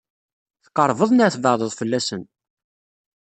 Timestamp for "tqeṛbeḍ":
0.65-1.09